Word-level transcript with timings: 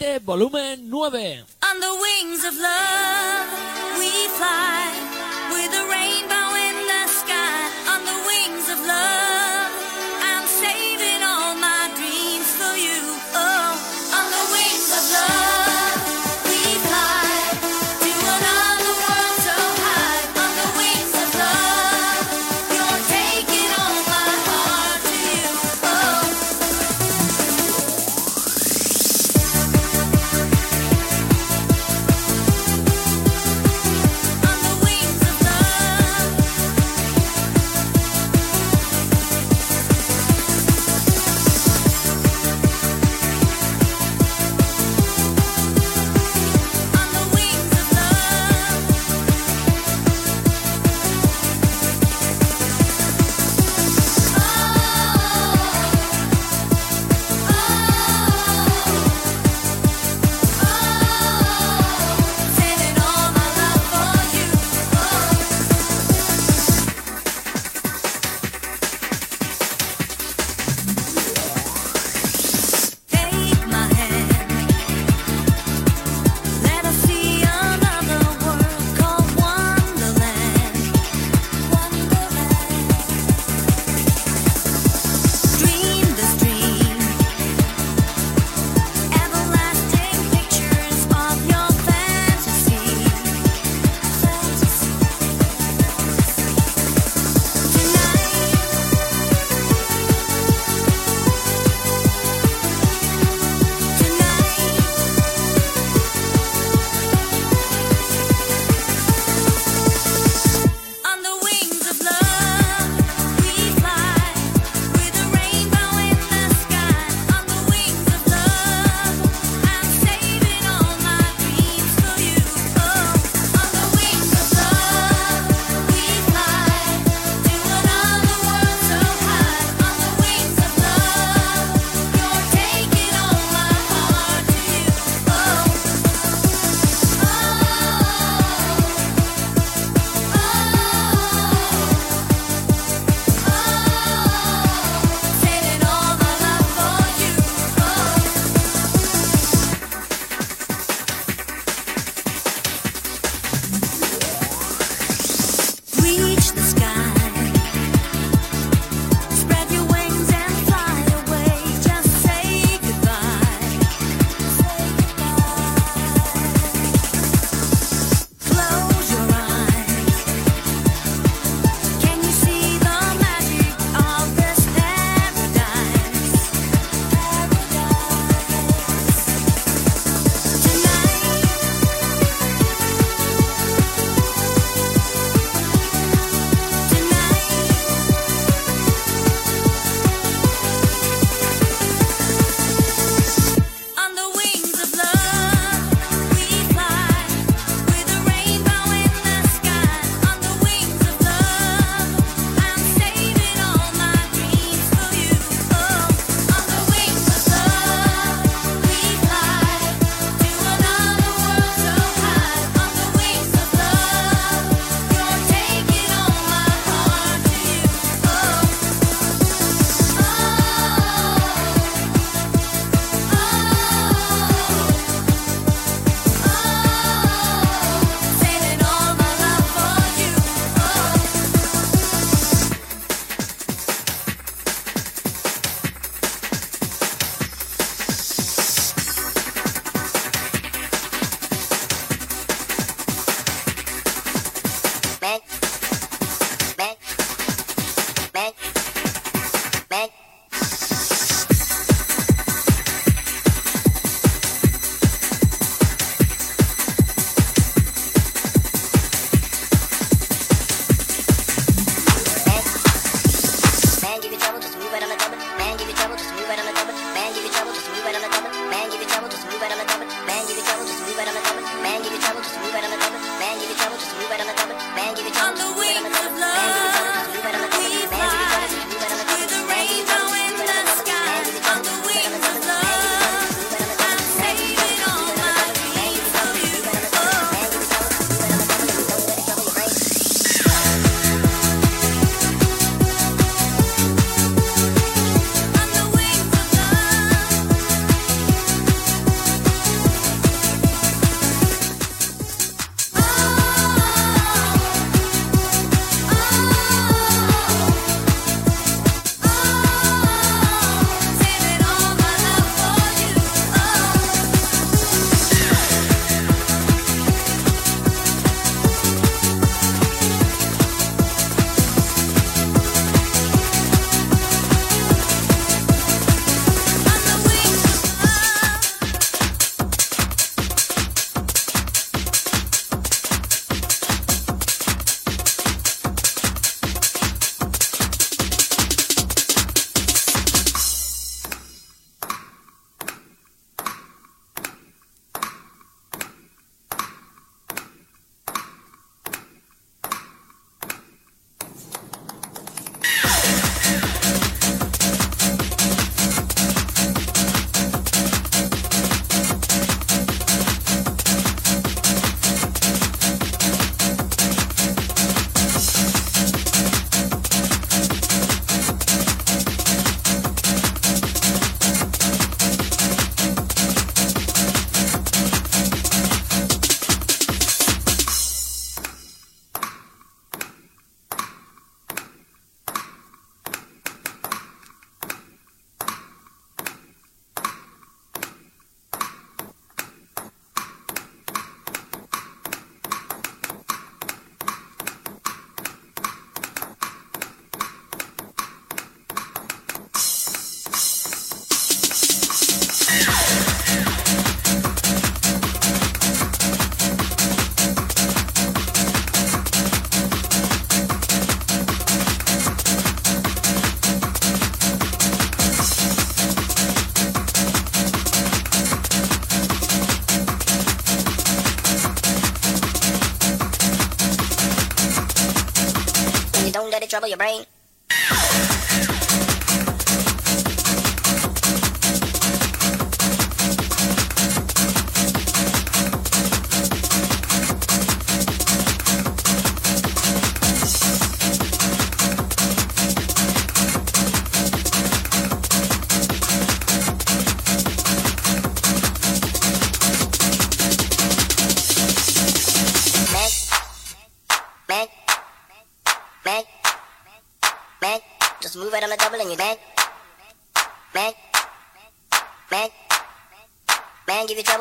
Volumen 0.00 0.88
9. 0.90 1.44
On 1.62 1.80
the 1.80 1.98
wings 2.00 2.44
of 2.44 2.54
love, 2.56 3.98
we 3.98 4.28
fly 4.38 5.17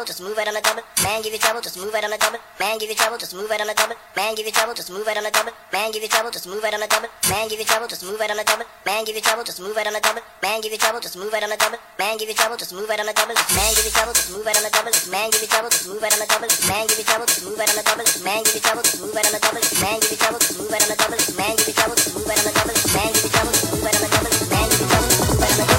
just 0.07 0.21
move 0.24 0.38
it 0.39 0.48
on 0.48 0.54
the 0.54 0.62
double. 0.62 0.81
Man, 1.04 1.21
give 1.21 1.33
you 1.33 1.39
trouble, 1.39 1.62
just 1.62 1.77
move 1.77 1.94
it 1.94 2.04
on 2.04 2.09
the 2.09 2.18
double. 2.18 2.39
Man, 2.59 2.77
give 2.80 2.89
you 2.89 2.95
trouble, 2.95 3.18
just 3.18 3.33
move 3.36 3.51
it 3.51 3.59
on 3.59 3.68
the 3.68 3.74
double. 3.75 3.95
Man, 4.15 4.36
give 4.36 4.45
you 4.45 4.51
trouble, 4.51 4.74
just 4.74 4.89
move 4.89 5.07
it 5.07 5.18
on 5.18 5.24
the 5.24 5.31
double. 5.31 5.51
Man, 5.71 5.92
give 5.92 6.01
you 6.01 6.07
trouble, 6.07 6.31
just 6.31 6.48
move 6.48 6.63
it 6.63 6.74
on 6.74 6.80
the 6.80 6.88
double. 6.88 7.07
Man, 7.27 7.45
give 7.50 7.59
you 7.59 7.68
trouble, 7.68 7.88
just 7.88 8.04
move 8.04 8.18
it 8.18 8.31
on 8.31 8.33
the 8.33 8.39
double. 8.39 8.63
Man, 8.86 9.04
give 9.04 9.15
you 9.15 9.21
trouble, 9.21 9.44
just 9.44 9.59
move 9.59 9.77
it 9.77 9.86
on 9.88 9.94
the 9.94 10.01
double. 10.01 10.21
Man, 10.42 10.62
give 10.63 10.74
you 10.74 10.77
trouble, 10.80 11.01
just 11.01 11.15
move 11.18 11.33
it 11.33 11.44
on 11.44 11.50
the 11.51 11.57
double. 11.57 11.77
Man, 11.98 12.18
give 12.18 12.30
you 12.30 12.33
trouble, 12.33 12.56
just 12.57 12.74
move 12.74 12.89
it 12.89 13.00
on 13.00 13.04
the 13.04 13.04
double. 13.04 13.04
Man, 13.04 13.04
give 13.04 13.04
you 13.04 13.04
trouble, 13.04 13.04
just 13.04 13.04
move 13.04 13.04
it 13.04 13.04
on 13.04 13.06
the 13.06 13.13
double. 13.13 13.38
Man, 13.51 13.71
give 13.74 13.83
you 13.83 13.92
trouble, 13.92 14.13
just 14.13 14.31
move 14.31 14.45
it 14.48 14.57
on 14.57 14.63
the 14.63 14.71
double. 14.71 14.94
Man, 15.12 15.27
give 15.27 15.44
you 15.44 15.48
trouble, 15.48 15.69
just 15.69 15.88
move 15.88 16.03
it 16.03 16.13
on 16.13 16.19
the 16.19 16.27
double. 16.27 16.50
Man, 16.57 16.83
give 16.86 16.98
you 16.98 17.06
trouble, 17.06 17.25
just 17.27 17.48
move 17.48 17.57
it 17.57 17.68
on 17.68 17.81
the 17.81 17.88
double. 17.88 18.21
Man, 18.24 18.44
give 18.44 18.51
you 18.51 18.62
trouble, 18.62 18.81
just 18.81 19.00
move 19.00 19.13
it 19.13 19.24
on 19.24 19.31
the 19.31 19.39
double. 19.39 19.57
Man, 19.81 19.98
give 20.01 20.12
you 20.12 20.18
trouble, 20.18 20.39
just 20.39 20.57
move 20.57 20.74
it 20.74 20.83
on 20.83 20.89
the 20.89 20.98
double. 20.98 21.18
Man, 21.38 21.56
give 21.56 21.68
you 21.68 21.77
trouble, 21.77 21.95
just 21.98 22.18
move 22.18 23.86
it 23.88 23.95
on 23.95 24.01
the 24.01 24.18
double. 24.18 24.38
Man, 24.51 24.74
give 24.75 24.77
you 24.77 24.94
trouble, 24.94 25.15
just 25.15 25.33
move 25.36 25.50
it 25.50 25.56
on 25.56 25.62
the 25.62 25.77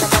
double. 0.00 0.11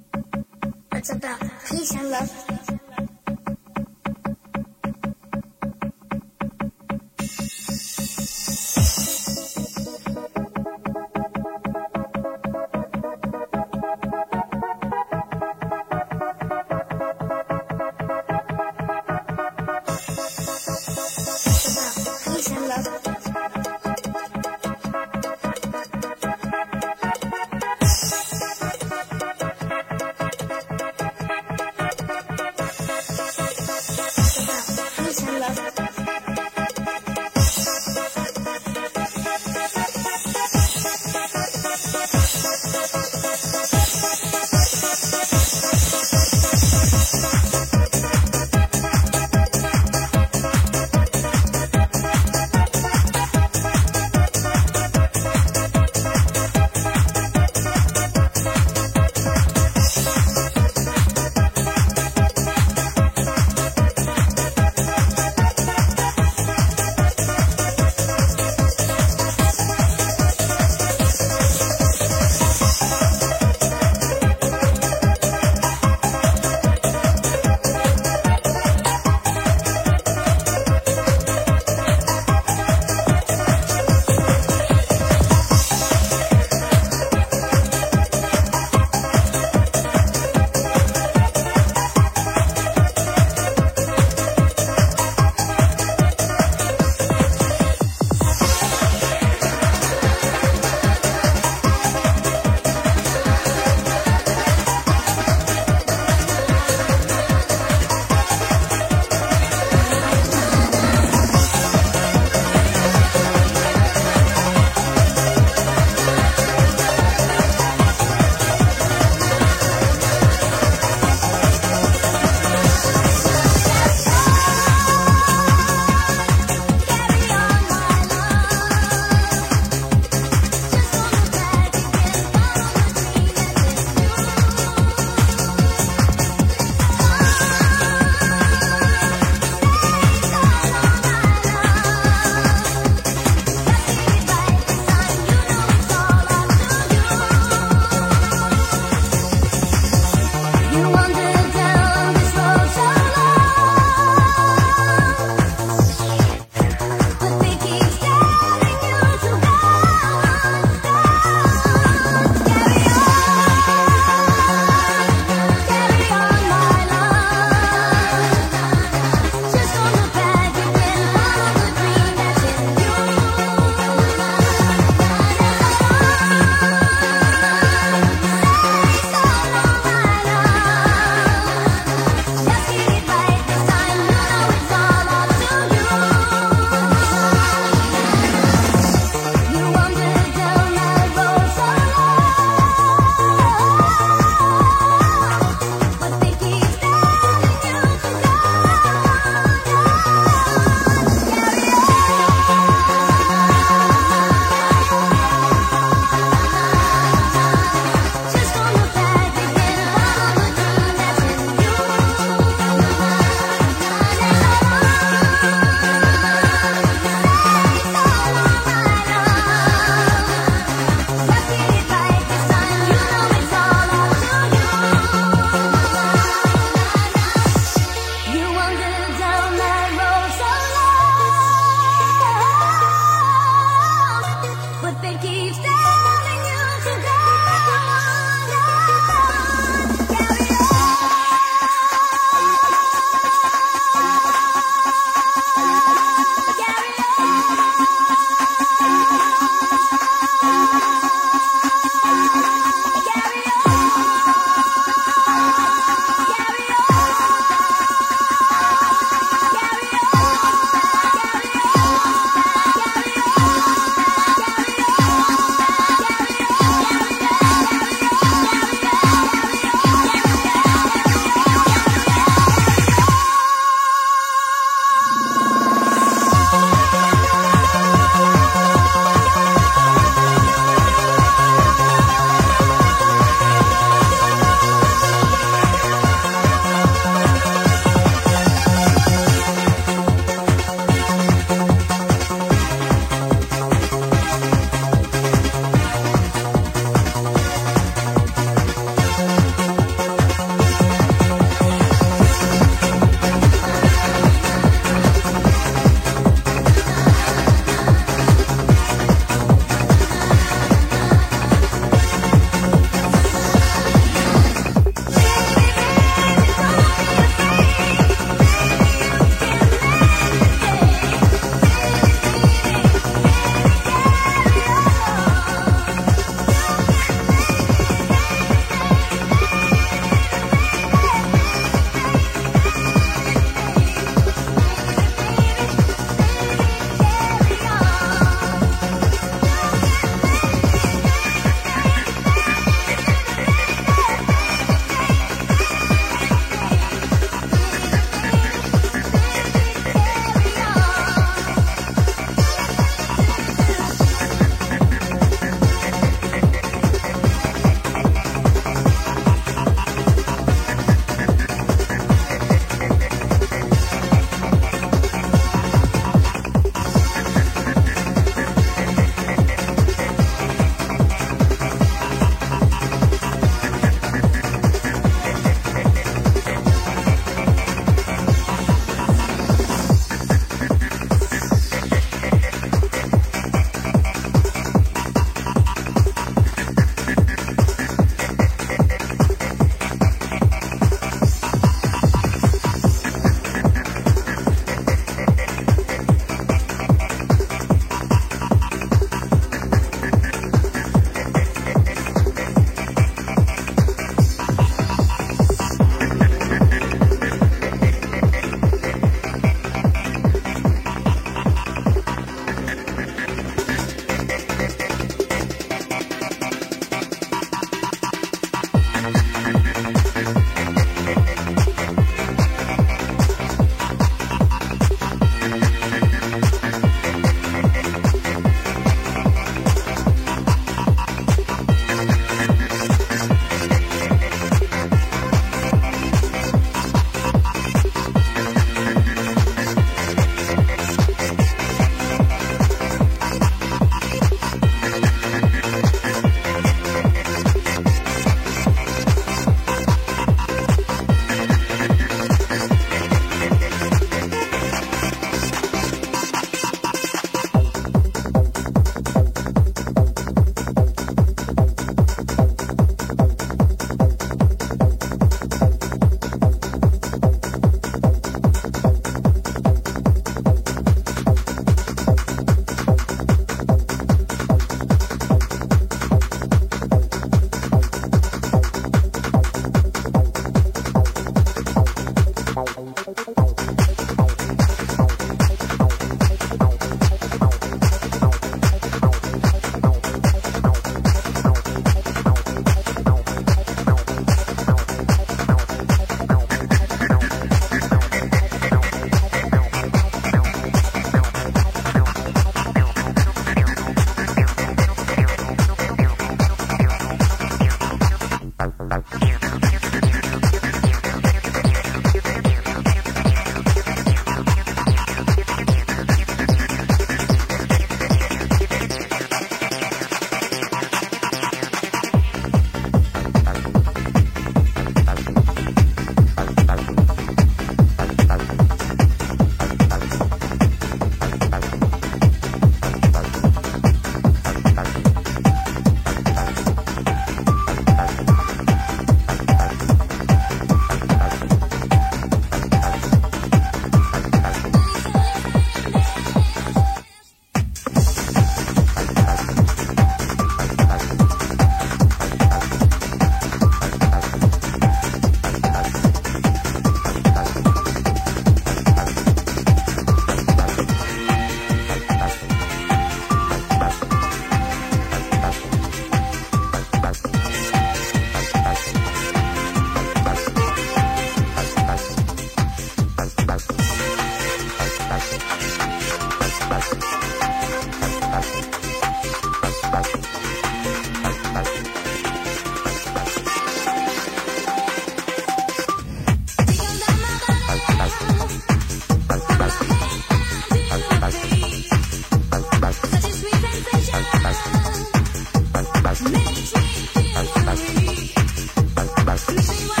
Cause 599.47 599.67
they 599.67 600.00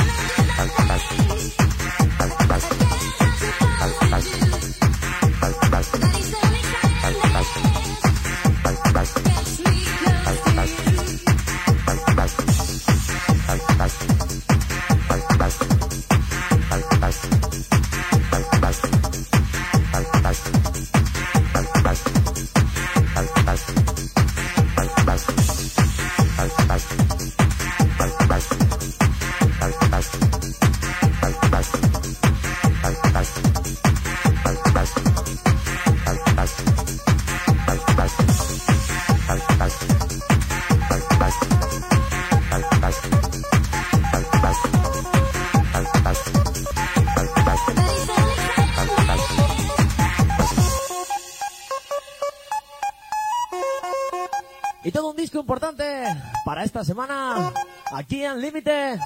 esta 56.63 56.83
semana 56.83 57.51
aquí 57.93 58.23
en 58.23 58.39
Límite. 58.39 58.99